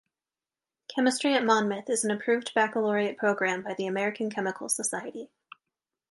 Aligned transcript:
Chemistry 0.95 1.35
at 1.35 1.45
Monmouth 1.45 1.87
is 1.87 2.03
an 2.03 2.09
approved 2.09 2.55
baccalaureate 2.55 3.19
program 3.19 3.61
by 3.61 3.75
the 3.75 3.85
American 3.85 4.31
Chemical 4.31 4.67
Society. 4.67 5.29